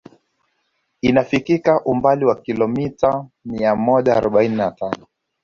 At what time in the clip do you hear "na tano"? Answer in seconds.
4.55-5.07